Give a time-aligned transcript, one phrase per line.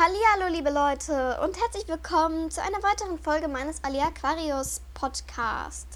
[0.00, 5.88] Hallo, liebe Leute und herzlich willkommen zu einer weiteren Folge meines Ali Aquarius Podcast.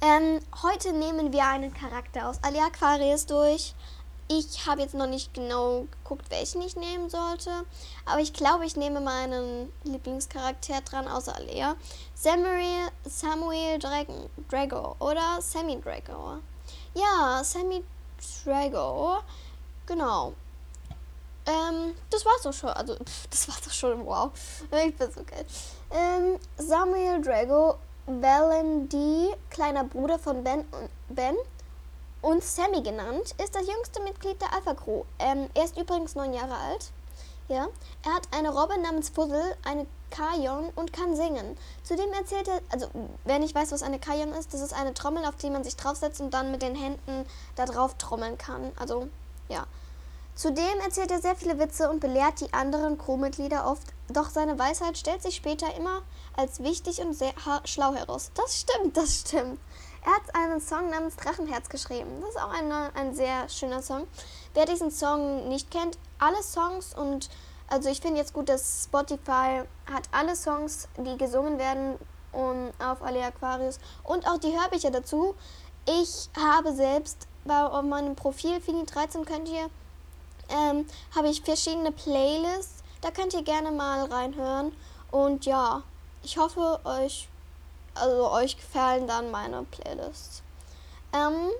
[0.00, 3.74] Ähm, heute nehmen wir einen Charakter aus Ali Aquarius durch.
[4.28, 7.50] Ich habe jetzt noch nicht genau geguckt, welchen ich nehmen sollte,
[8.06, 11.74] aber ich glaube, ich nehme meinen Lieblingscharakter dran, außer Alea.
[12.14, 16.38] Samuel, Samuel Dragon, Drago oder Sammy Drago.
[16.94, 17.82] Ja, Sammy
[18.44, 19.18] Drago.
[19.86, 20.34] Genau.
[21.48, 22.70] Ähm, das war's doch schon.
[22.70, 24.04] Also, pff, das war's doch schon.
[24.04, 24.30] Wow.
[24.86, 25.46] Ich bin so geil.
[25.90, 27.76] Ähm, Samuel Drago,
[28.06, 31.36] Valendi, kleiner Bruder von Ben und Ben
[32.20, 35.04] und Sammy genannt, ist das jüngste Mitglied der Alpha Crew.
[35.18, 36.90] Ähm, er ist übrigens neun Jahre alt.
[37.48, 37.68] Ja,
[38.04, 41.56] er hat eine Robbe namens Fuzzle, eine Kajon und kann singen.
[41.82, 42.88] Zudem erzählt er, also
[43.24, 45.76] wer nicht weiß, was eine Kajon ist, das ist eine Trommel, auf die man sich
[45.76, 47.24] draufsetzt und dann mit den Händen
[47.56, 48.72] da drauf trommeln kann.
[48.76, 49.08] Also,
[49.48, 49.66] ja.
[50.38, 54.96] Zudem erzählt er sehr viele Witze und belehrt die anderen Crewmitglieder oft, doch seine Weisheit
[54.96, 56.02] stellt sich später immer
[56.36, 57.32] als wichtig und sehr
[57.64, 58.30] schlau heraus.
[58.36, 59.58] Das stimmt, das stimmt.
[60.04, 62.20] Er hat einen Song namens Drachenherz geschrieben.
[62.20, 64.06] Das ist auch eine, ein sehr schöner Song.
[64.54, 67.30] Wer diesen Song nicht kennt, alle Songs und
[67.66, 71.98] also ich finde jetzt gut, dass Spotify hat alle Songs, die gesungen werden
[72.30, 75.34] um, auf alle Aquarius und auch die Hörbücher dazu.
[75.84, 79.68] Ich habe selbst bei meinem Profil Fini13 könnt ihr
[80.48, 82.82] ähm, habe ich verschiedene Playlists.
[83.00, 84.72] Da könnt ihr gerne mal reinhören.
[85.10, 85.82] Und ja,
[86.22, 87.28] ich hoffe, euch,
[87.94, 90.42] also euch gefallen dann meine Playlists.
[91.12, 91.50] Ähm,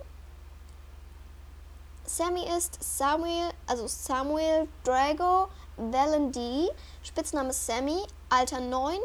[2.04, 6.68] Sammy ist Samuel, also Samuel Drago Valendi,
[7.02, 8.98] Spitzname Sammy, Alter 9,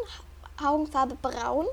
[0.66, 1.68] Augenfarbe braun,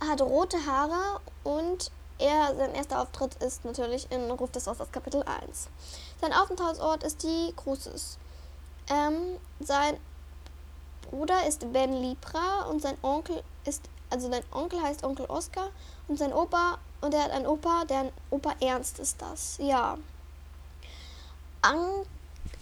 [0.00, 5.22] hat rote Haare und er, sein erster Auftritt ist natürlich in Ruf des Wassers Kapitel
[5.22, 5.68] 1.
[6.20, 8.18] Sein Aufenthaltsort ist die Cruces.
[8.88, 9.98] Ähm, sein
[11.10, 15.68] Bruder ist Ben Libra und sein Onkel ist, also sein Onkel heißt Onkel Oscar
[16.08, 19.98] und sein Opa, und er hat einen Opa, der Opa Ernst ist das, ja.
[21.62, 21.78] An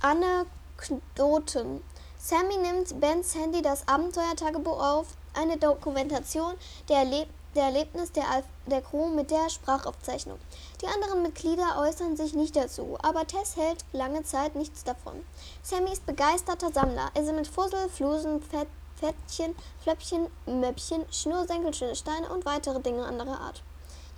[0.01, 1.83] Anekdoten.
[2.19, 6.55] Sammy nimmt Bens Handy das Abenteuertagebuch auf, eine Dokumentation
[6.89, 10.39] der Erlebnisse der Erlebnis der, Alf der Crew mit der Sprachaufzeichnung.
[10.83, 15.25] Die anderen Mitglieder äußern sich nicht dazu, aber Tess hält lange Zeit nichts davon.
[15.63, 17.11] Sammy ist begeisterter Sammler.
[17.15, 23.41] Er sammelt Fussel, Flusen, Fett, Fettchen, Flöppchen, Möppchen, Schnursenkel, schöne Steine und weitere Dinge anderer
[23.41, 23.63] Art.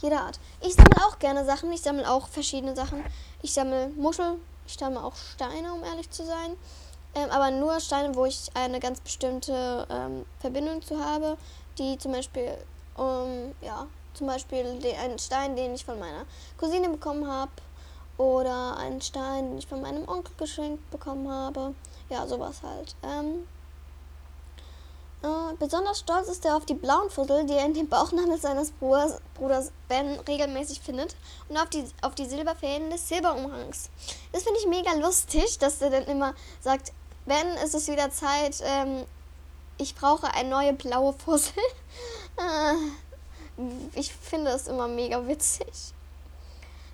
[0.00, 0.38] Jeder Art.
[0.60, 1.72] Ich sammle auch gerne Sachen.
[1.72, 3.04] Ich sammle auch verschiedene Sachen.
[3.42, 4.36] Ich sammle Muschel.
[4.66, 6.56] Ich sammle auch Steine, um ehrlich zu sein.
[7.14, 11.38] Ähm, aber nur Steine, wo ich eine ganz bestimmte ähm, Verbindung zu habe,
[11.78, 12.58] die zum Beispiel
[12.96, 16.24] um, ja, zum Beispiel den, einen Stein, den ich von meiner
[16.58, 17.52] Cousine bekommen habe.
[18.18, 21.74] Oder einen Stein, den ich von meinem Onkel geschenkt bekommen habe.
[22.08, 22.96] Ja, sowas halt.
[23.02, 23.46] Ähm,
[25.22, 28.70] äh, besonders stolz ist er auf die blauen Fussel, die er in dem Bauchnabel seines
[28.70, 31.16] Bruders, Bruders Ben regelmäßig findet.
[31.48, 33.90] Und auf die, auf die Silberfäden des Silberumhangs.
[34.32, 36.92] Das finde ich mega lustig, dass er dann immer sagt,
[37.26, 39.04] Ben, es ist wieder Zeit, ähm,
[39.78, 41.54] ich brauche eine neue blaue Fussel.
[42.38, 42.74] Ah,
[43.94, 45.94] ich finde es immer mega witzig.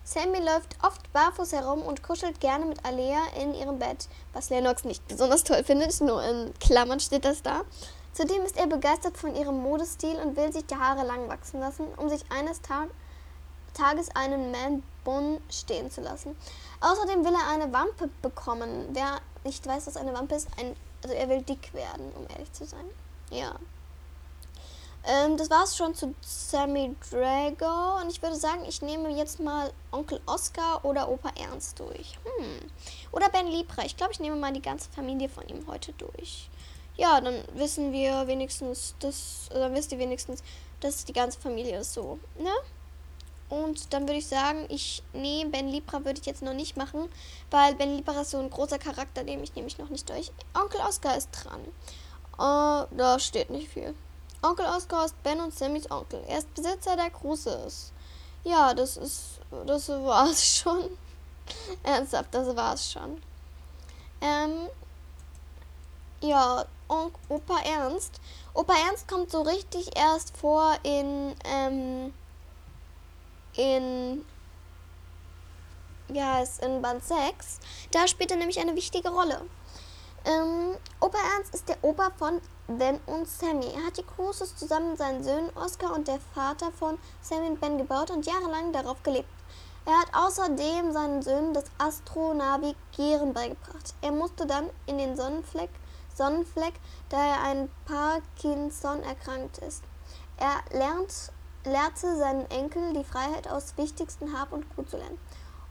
[0.05, 4.85] Sammy läuft oft barfuß herum und kuschelt gerne mit Alea in ihrem Bett, was Lennox
[4.85, 7.63] nicht besonders toll findet, nur in Klammern steht das da.
[8.13, 11.87] Zudem ist er begeistert von ihrem Modestil und will sich die Haare lang wachsen lassen,
[11.97, 12.89] um sich eines Tag
[13.75, 16.37] Tages einen Man-Bun stehen zu lassen.
[16.81, 18.89] Außerdem will er eine Wampe bekommen.
[18.93, 22.53] Wer nicht weiß, was eine Wampe ist, ein, also er will dick werden, um ehrlich
[22.53, 22.85] zu sein.
[23.31, 23.55] Ja.
[25.05, 28.01] Ähm, das war es schon zu Sammy Drago.
[28.01, 32.19] Und ich würde sagen, ich nehme jetzt mal Onkel Oscar oder Opa Ernst durch.
[32.25, 32.71] Hm.
[33.11, 33.85] Oder Ben Libra.
[33.85, 36.49] Ich glaube, ich nehme mal die ganze Familie von ihm heute durch.
[36.97, 40.43] Ja, dann wissen wir wenigstens, dass, dann wisst ihr wenigstens,
[40.81, 42.51] dass die ganze Familie ist so, ne?
[43.49, 47.09] Und dann würde ich sagen, ich nehme Ben Libra würde ich jetzt noch nicht machen,
[47.51, 50.33] weil Ben Libra ist so ein großer Charakter, den ich nehme ich noch nicht durch.
[50.55, 51.61] Onkel Oscar ist dran.
[52.39, 53.95] Uh, da steht nicht viel.
[54.43, 56.23] Onkel Oskar ist Ben und Sammys Onkel.
[56.27, 57.93] Er ist Besitzer der Cruises.
[58.45, 59.41] Ja, das ist.
[59.67, 60.99] Das war's schon.
[61.83, 63.23] Ernsthaft, das war's schon.
[64.21, 64.69] Ähm.
[66.21, 68.21] Ja, Onk Opa Ernst.
[68.55, 71.35] Opa Ernst kommt so richtig erst vor in.
[71.45, 72.13] Ähm,
[73.57, 74.25] in.
[76.09, 77.59] Ja, ist in Band 6.
[77.91, 79.41] Da spielt er nämlich eine wichtige Rolle.
[80.25, 80.72] Ähm,
[81.43, 83.67] Ernst ist der Opa von Ben und Sammy.
[83.75, 87.61] Er hat die Cruises zusammen mit seinen Söhnen Oscar und der Vater von Sammy und
[87.61, 89.29] Ben gebaut und jahrelang darauf gelebt.
[89.85, 93.93] Er hat außerdem seinen Söhnen das Astronavigieren beigebracht.
[94.03, 95.71] Er musste dann in den Sonnenfleck
[96.15, 96.75] Sonnenfleck,
[97.09, 99.83] da er an Parkinson erkrankt ist.
[100.37, 101.33] Er lernt,
[101.65, 105.19] lehrte seinen Enkel die Freiheit aus wichtigsten Hab und Gut zu lernen.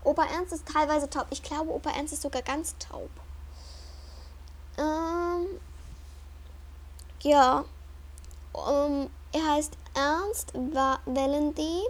[0.04, 1.28] Opa Ernst ist teilweise taub.
[1.30, 3.08] Ich glaube, Opa Ernst ist sogar ganz taub.
[4.76, 5.21] Ähm,
[7.22, 7.64] ja.
[8.52, 11.82] Um, er heißt Ernst Valendy.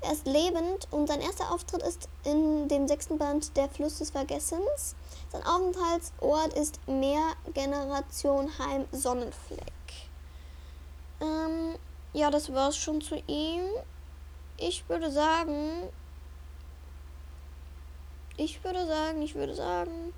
[0.00, 4.10] Er ist lebend und sein erster Auftritt ist in dem sechsten Band Der Fluss des
[4.10, 4.94] Vergessens.
[5.30, 9.72] Sein Aufenthaltsort ist Mehrgenerationheim Sonnenfleck.
[11.20, 11.76] Ähm,
[12.12, 13.62] ja, das war's schon zu ihm.
[14.58, 15.88] Ich würde sagen,
[18.36, 20.12] ich würde sagen, ich würde sagen.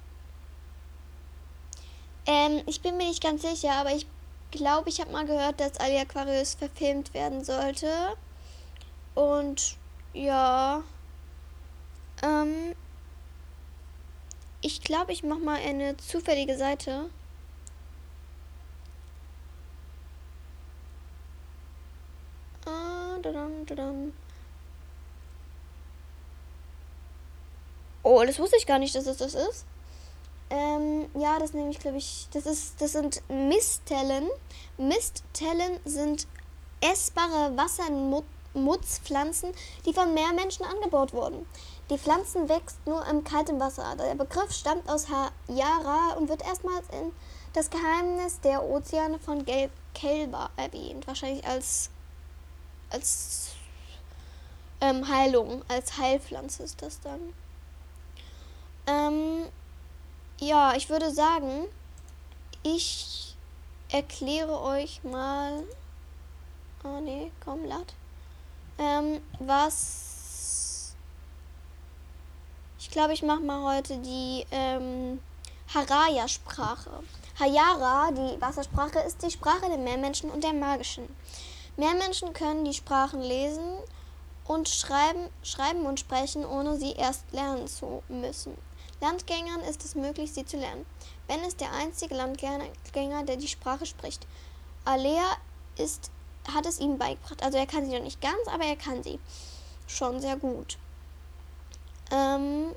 [2.26, 4.06] Ähm, ich bin mir nicht ganz sicher, aber ich
[4.50, 8.16] glaube, ich habe mal gehört, dass Ali Aquarius verfilmt werden sollte.
[9.14, 9.76] Und
[10.12, 10.82] ja.
[12.22, 12.74] Ähm,
[14.60, 17.10] ich glaube, ich mache mal eine zufällige Seite.
[22.66, 23.18] Ah.
[28.02, 29.66] Oh, das wusste ich gar nicht, dass es das ist.
[30.50, 34.28] Ähm, ja, das nehme ich, glaube ich, das ist, das sind Mistellen.
[34.78, 36.26] Mistellen sind
[36.80, 39.52] essbare Wassermutzpflanzen,
[39.84, 41.46] die von Meermenschen angebaut wurden.
[41.90, 43.96] Die Pflanzen wächst nur im kalten Wasser.
[43.96, 47.12] Der Begriff stammt aus Hayara und wird erstmals in
[47.52, 51.06] das Geheimnis der Ozeane von Gelb Kelber erwähnt.
[51.06, 51.90] Wahrscheinlich als,
[52.90, 53.48] als
[54.80, 57.34] ähm, Heilung, als Heilpflanze ist das dann.
[58.86, 59.46] Ähm,
[60.40, 61.66] ja, ich würde sagen,
[62.62, 63.36] ich
[63.90, 65.64] erkläre euch mal.
[66.84, 67.94] Oh nee, komm, lad.
[68.78, 70.94] Ähm, was.
[72.78, 75.20] Ich glaube, ich mache mal heute die ähm,
[75.74, 76.90] Haraya-Sprache.
[77.38, 81.08] Hayara, die Wassersprache, ist die Sprache der Meermenschen und der Magischen.
[81.76, 83.78] Meermenschen können die Sprachen lesen
[84.46, 88.56] und schreiben, schreiben und sprechen, ohne sie erst lernen zu müssen.
[89.00, 90.84] Landgängern ist es möglich, sie zu lernen.
[91.26, 94.26] Ben ist der einzige Landgänger, der die Sprache spricht.
[94.84, 95.36] Alea
[95.76, 96.10] ist,
[96.52, 97.42] hat es ihm beigebracht.
[97.42, 99.20] Also er kann sie noch nicht ganz, aber er kann sie
[99.86, 100.78] schon sehr gut.
[102.10, 102.74] Ähm,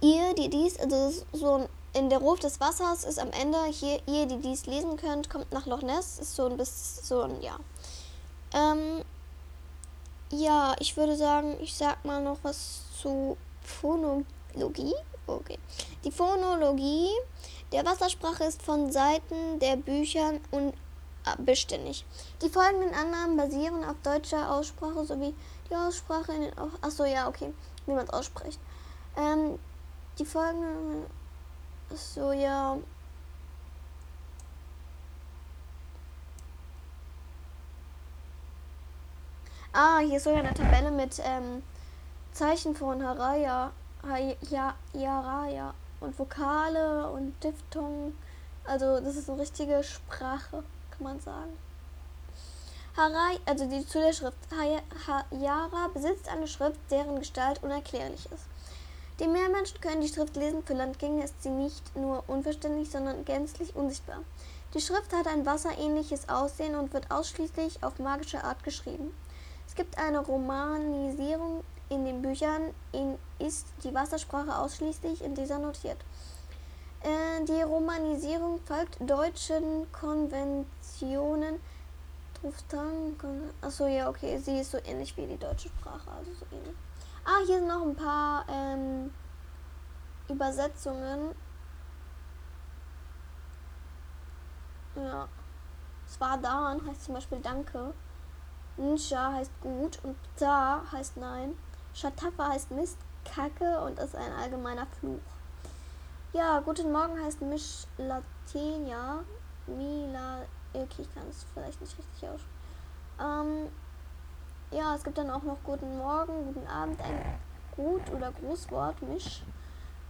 [0.00, 4.26] ihr, die dies, also so in der Ruf des Wassers ist am Ende, hier, ihr,
[4.26, 7.58] die dies lesen könnt, kommt nach Loch Ness, ist so ein bisschen, so ein, ja.
[8.52, 9.02] Ähm,
[10.30, 14.94] ja, ich würde sagen, ich sag mal noch was zu Phonologie.
[15.26, 15.58] Okay.
[16.04, 17.10] Die Phonologie
[17.72, 22.04] der Wassersprache ist von Seiten der Büchern unbeständig.
[22.42, 25.34] Die folgenden Annahmen basieren auf deutscher Aussprache sowie
[25.68, 26.52] die Aussprache in den.
[26.80, 27.52] Achso, ja, okay.
[27.86, 28.60] Wie man es ausspricht.
[29.16, 29.58] Ähm,
[30.18, 31.06] die folgenden.
[31.92, 32.78] Achso, ja.
[39.78, 41.62] Ah, hier ist sogar eine Tabelle mit ähm,
[42.32, 43.70] Zeichen von Haraya,
[44.02, 48.14] Haraya und Vokale und Diphthong.
[48.64, 51.58] Also das ist eine richtige Sprache, kann man sagen.
[52.96, 54.38] Harai, also die zu der Schrift.
[55.06, 58.46] Hayara besitzt eine Schrift, deren Gestalt unerklärlich ist.
[59.20, 63.76] Die Meermenschen können die Schrift lesen, für Landgänger ist sie nicht nur unverständlich, sondern gänzlich
[63.76, 64.20] unsichtbar.
[64.72, 69.12] Die Schrift hat ein wasserähnliches Aussehen und wird ausschließlich auf magische Art geschrieben.
[69.76, 75.98] Es gibt eine Romanisierung in den Büchern, in ist die Wassersprache ausschließlich in dieser notiert.
[77.02, 81.60] Äh, die Romanisierung folgt deutschen Konventionen.
[83.60, 86.74] Achso, ja, okay, sie ist so ähnlich wie die deutsche Sprache, also so ähnlich.
[87.26, 89.12] Ah, hier sind noch ein paar ähm,
[90.30, 91.34] Übersetzungen.
[94.94, 95.28] Ja.
[96.08, 97.92] Svardan heißt zum Beispiel Danke.
[98.78, 101.56] Nsha heißt gut und Pta heißt nein.
[101.94, 105.20] Shatafa heißt Mist, Kacke und ist ein allgemeiner Fluch.
[106.32, 109.20] Ja, guten Morgen heißt Misch Latenia.
[109.66, 110.42] Mila.
[110.74, 112.56] Okay, ich kann es vielleicht nicht richtig aussprechen.
[113.18, 113.70] Ähm,
[114.70, 117.38] ja, es gibt dann auch noch guten Morgen, guten Abend, ein
[117.74, 119.42] Gut- oder Grußwort, Misch.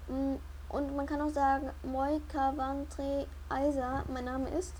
[0.09, 0.35] Mm,
[0.69, 4.75] und man kann auch sagen, Moika Vantre Eisa, mein Name ist.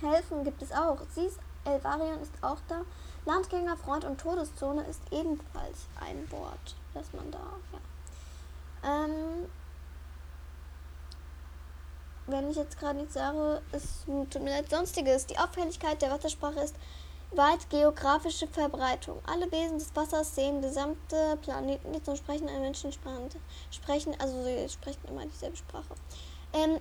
[0.00, 0.98] Helfen gibt es auch.
[1.10, 2.82] Sie ist Elvarion ist auch da.
[3.24, 7.38] Landgänger, Freund und Todeszone ist ebenfalls ein Wort, das man da,
[7.72, 9.04] ja.
[9.04, 9.48] Ähm,
[12.26, 15.26] wenn ich jetzt gerade nichts sage, ist tut mir leid, sonstiges.
[15.26, 16.74] Die Auffälligkeit der Wassersprache ist,
[17.36, 19.18] Weit geografische Verbreitung.
[19.26, 24.68] Alle Wesen des Wassers sehen gesamte Planeten, die zum Sprechen an Menschen sprechen, also sie
[24.68, 25.94] sprechen immer dieselbe Sprache.
[26.52, 26.78] Ähm,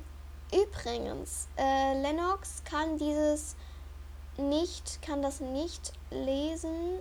[0.52, 3.56] übrigens, äh, Lennox kann dieses
[4.38, 7.00] nicht, kann das nicht lesen.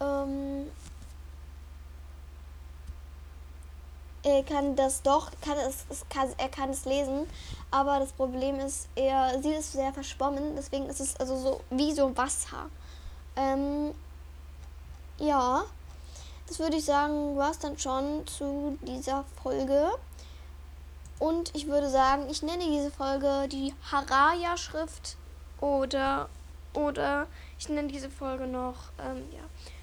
[0.00, 0.70] Ähm,
[4.22, 7.28] er kann das doch, kann es, es kann, er kann es lesen,
[7.70, 11.92] aber das Problem ist, er sieht es sehr verschwommen, deswegen ist es also so wie
[11.92, 12.68] so Wasser.
[13.36, 13.94] Ähm,
[15.18, 15.64] ja,
[16.48, 19.90] das würde ich sagen, war es dann schon zu dieser Folge.
[21.18, 25.16] Und ich würde sagen, ich nenne diese Folge die Haraya-Schrift
[25.60, 26.28] oder,
[26.74, 27.26] oder
[27.58, 29.42] ich nenne diese Folge noch, ähm, ja.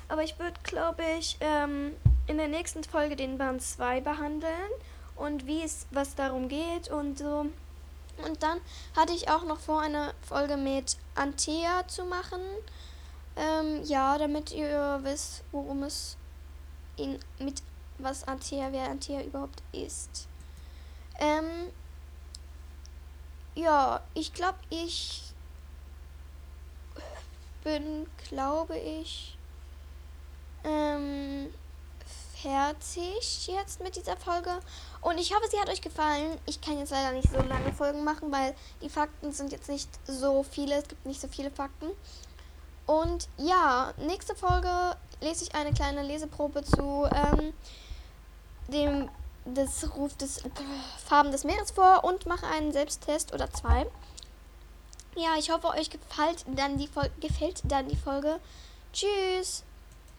[0.10, 1.94] Aber ich würde, glaube ich, ähm,
[2.27, 4.72] in der nächsten Folge den Band 2 behandeln
[5.15, 7.48] und wie es, was darum geht und so.
[8.24, 8.60] Und dann
[8.96, 12.42] hatte ich auch noch vor, eine Folge mit Antea zu machen.
[13.36, 16.15] Ähm, ja, damit ihr wisst, worum es
[16.96, 17.63] in, mit
[17.98, 20.27] was Antea, wer Antea überhaupt ist.
[21.20, 21.72] Ähm,
[23.56, 25.33] ja, ich glaube, ich
[27.63, 29.38] bin, glaube ich,
[30.63, 31.53] ähm,
[32.41, 34.60] fertig jetzt mit dieser Folge.
[35.01, 36.38] Und ich hoffe, sie hat euch gefallen.
[36.46, 39.89] Ich kann jetzt leider nicht so lange Folgen machen, weil die Fakten sind jetzt nicht
[40.05, 40.75] so viele.
[40.75, 41.88] Es gibt nicht so viele Fakten.
[42.86, 47.53] Und ja, nächste Folge lese ich eine kleine Leseprobe zu ähm,
[48.67, 49.10] dem
[49.46, 50.50] des Ruf des äh,
[51.05, 53.86] Farben des Meeres vor und mache einen Selbsttest oder zwei.
[55.15, 58.39] Ja, ich hoffe, euch gefällt dann die, Fol gefällt dann die Folge.
[58.91, 59.63] Tschüss!